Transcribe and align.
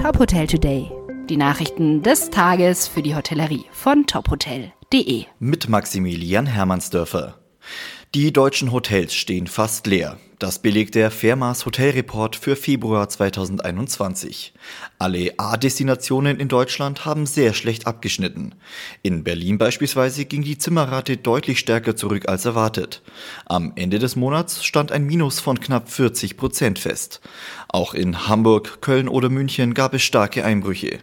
Top 0.00 0.18
Hotel 0.18 0.46
Today. 0.46 0.90
Die 1.28 1.36
Nachrichten 1.36 2.02
des 2.02 2.30
Tages 2.30 2.88
für 2.88 3.02
die 3.02 3.14
Hotellerie 3.14 3.66
von 3.70 4.06
tophotel.de. 4.06 5.26
Mit 5.38 5.68
Maximilian 5.68 6.46
Hermannsdörfer. 6.46 7.38
Die 8.14 8.32
deutschen 8.32 8.72
Hotels 8.72 9.12
stehen 9.12 9.46
fast 9.46 9.86
leer. 9.86 10.16
Das 10.40 10.58
belegt 10.58 10.94
der 10.94 11.10
Fairmaß 11.10 11.66
Hotelreport 11.66 12.34
für 12.34 12.56
Februar 12.56 13.06
2021. 13.10 14.54
Alle 14.98 15.34
A-Destinationen 15.36 16.40
in 16.40 16.48
Deutschland 16.48 17.04
haben 17.04 17.26
sehr 17.26 17.52
schlecht 17.52 17.86
abgeschnitten. 17.86 18.54
In 19.02 19.22
Berlin 19.22 19.58
beispielsweise 19.58 20.24
ging 20.24 20.40
die 20.40 20.56
Zimmerrate 20.56 21.18
deutlich 21.18 21.58
stärker 21.58 21.94
zurück 21.94 22.26
als 22.26 22.46
erwartet. 22.46 23.02
Am 23.44 23.74
Ende 23.76 23.98
des 23.98 24.16
Monats 24.16 24.64
stand 24.64 24.92
ein 24.92 25.04
Minus 25.04 25.40
von 25.40 25.60
knapp 25.60 25.90
40 25.90 26.38
Prozent 26.38 26.78
fest. 26.78 27.20
Auch 27.68 27.92
in 27.92 28.26
Hamburg, 28.26 28.80
Köln 28.80 29.08
oder 29.08 29.28
München 29.28 29.74
gab 29.74 29.92
es 29.92 30.02
starke 30.02 30.42
Einbrüche. 30.42 31.00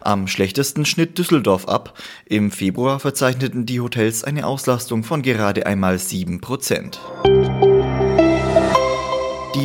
Am 0.00 0.28
schlechtesten 0.28 0.84
schnitt 0.84 1.18
Düsseldorf 1.18 1.66
ab. 1.66 1.98
Im 2.24 2.52
Februar 2.52 3.00
verzeichneten 3.00 3.66
die 3.66 3.80
Hotels 3.80 4.22
eine 4.22 4.46
Auslastung 4.46 5.02
von 5.02 5.22
gerade 5.22 5.66
einmal 5.66 5.98
7 5.98 6.40
Prozent. 6.40 7.00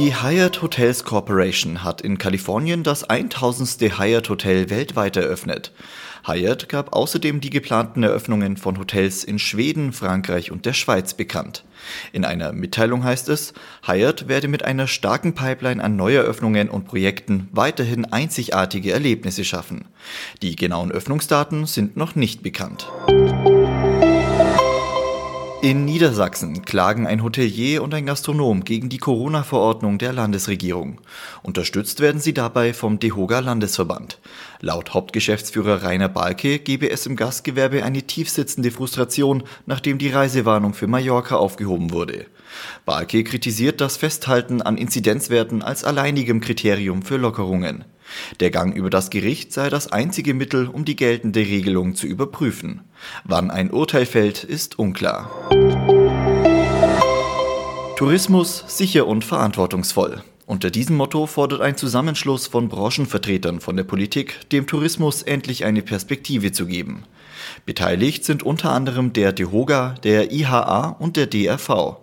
Die 0.02 0.16
Hyatt 0.16 0.64
Hotels 0.64 1.04
Corporation 1.04 1.84
hat 1.84 2.02
in 2.02 2.18
Kalifornien 2.18 2.82
das 2.82 3.04
1000. 3.04 4.00
Hyatt 4.00 4.30
Hotel 4.30 4.72
weltweit 4.72 5.16
eröffnet. 5.16 5.72
Hyatt 6.26 6.70
gab 6.70 6.96
außerdem 6.96 7.40
die 7.40 7.52
geplanten 7.52 8.02
Eröffnungen 8.02 8.58
von 8.58 8.80
Hotels 8.80 9.24
in 9.24 9.38
Schweden, 9.38 9.94
Frankreich 9.94 10.52
und 10.52 10.66
der 10.66 10.74
Schweiz 10.74 11.14
bekannt. 11.14 11.66
In 12.14 12.26
einer 12.26 12.52
Mitteilung 12.52 13.04
heißt 13.04 13.30
es, 13.30 13.54
Hyatt 13.86 14.28
werde 14.28 14.48
mit 14.48 14.66
einer 14.66 14.88
starken 14.88 15.36
Pipeline 15.36 15.84
an 15.84 15.98
Neueröffnungen 15.98 16.68
und 16.68 16.86
Projekten 16.86 17.48
weiterhin 17.52 18.06
einzigartige 18.06 18.94
Erlebnisse 18.94 19.44
schaffen. 19.44 19.86
Die 20.42 20.56
genauen 20.56 20.92
Öffnungsdaten 20.92 21.68
sind 21.68 21.96
noch 21.96 22.16
nicht 22.16 22.42
bekannt. 22.42 22.90
In 25.64 25.86
Niedersachsen 25.86 26.64
klagen 26.66 27.06
ein 27.06 27.22
Hotelier 27.22 27.84
und 27.84 27.94
ein 27.94 28.08
Gastronom 28.08 28.64
gegen 28.64 28.90
die 28.90 28.98
Corona-Verordnung 28.98 30.00
der 30.00 30.12
Landesregierung. 30.12 31.00
Unterstützt 31.44 32.00
werden 32.00 32.20
sie 32.20 32.34
dabei 32.34 32.74
vom 32.74 32.98
DEHOGA 32.98 33.42
Landesverband. 33.42 34.18
Laut 34.60 34.96
Hauptgeschäftsführer 34.96 35.84
Rainer 35.84 36.10
Balke 36.10 36.58
gebe 36.58 36.90
es 36.90 37.06
im 37.06 37.16
Gastgewerbe 37.16 37.84
eine 37.84 38.02
tiefsitzende 38.02 38.72
Frustration, 38.72 39.44
nachdem 39.68 40.00
die 40.00 40.10
Reisewarnung 40.10 40.74
für 40.74 40.88
Mallorca 40.88 41.36
aufgehoben 41.36 41.92
wurde. 41.92 42.26
Balke 42.86 43.24
kritisiert 43.24 43.82
das 43.82 43.98
Festhalten 43.98 44.64
an 44.64 44.78
Inzidenzwerten 44.78 45.62
als 45.62 45.84
alleinigem 45.84 46.42
Kriterium 46.42 47.04
für 47.04 47.18
Lockerungen. 47.18 47.86
Der 48.40 48.52
Gang 48.52 48.76
über 48.76 48.90
das 48.90 49.10
Gericht 49.10 49.54
sei 49.54 49.70
das 49.70 49.92
einzige 49.92 50.34
Mittel, 50.34 50.68
um 50.68 50.86
die 50.86 50.96
geltende 50.96 51.42
Regelung 51.42 51.96
zu 51.96 52.08
überprüfen. 52.08 52.82
Wann 53.24 53.52
ein 53.52 53.72
Urteil 53.72 54.06
fällt, 54.06 54.44
ist 54.44 54.80
unklar. 54.80 55.30
Tourismus 57.98 58.64
sicher 58.68 59.06
und 59.06 59.24
verantwortungsvoll. 59.24 60.24
Unter 60.52 60.70
diesem 60.70 60.98
Motto 60.98 61.28
fordert 61.28 61.62
ein 61.62 61.78
Zusammenschluss 61.78 62.48
von 62.48 62.68
Branchenvertretern 62.68 63.62
von 63.62 63.78
der 63.78 63.86
Politik, 63.86 64.50
dem 64.50 64.68
Tourismus 64.68 65.22
endlich 65.22 65.64
eine 65.64 65.82
Perspektive 65.82 66.52
zu 66.52 66.66
geben. 66.66 67.06
Beteiligt 67.66 68.26
sind 68.26 68.44
unter 68.44 68.72
anderem 68.74 69.14
der 69.14 69.32
DEHOGA, 69.32 69.96
der 70.04 70.34
IHA 70.34 70.98
und 71.00 71.16
der 71.16 71.28
DRV. 71.28 72.00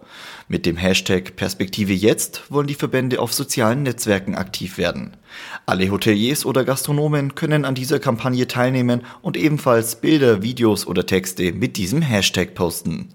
Mit 0.49 0.65
dem 0.65 0.79
Hashtag 0.79 1.37
Perspektive 1.37 1.93
jetzt 1.93 2.51
wollen 2.51 2.67
die 2.67 2.75
Verbände 2.75 3.21
auf 3.21 3.35
sozialen 3.35 3.83
Netzwerken 3.83 4.35
aktiv 4.35 4.79
werden. 4.79 5.19
Alle 5.67 5.91
Hoteliers 5.91 6.47
oder 6.47 6.65
Gastronomen 6.65 7.35
können 7.35 7.67
an 7.67 7.75
dieser 7.75 7.99
Kampagne 7.99 8.49
teilnehmen 8.49 9.03
und 9.21 9.37
ebenfalls 9.37 10.01
Bilder, 10.01 10.43
Videos 10.43 10.87
oder 10.87 11.05
Texte 11.05 11.53
mit 11.53 11.77
diesem 11.77 12.01
Hashtag 12.01 12.55
posten. 12.55 13.11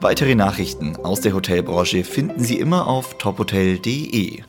Weitere 0.00 0.34
Nachrichten 0.34 0.96
aus 0.96 1.20
der 1.20 1.32
Hotelbranche 1.32 2.02
finden 2.02 2.42
Sie 2.42 2.58
immer 2.58 2.88
auf 2.88 3.18
tophotel.de. 3.18 4.42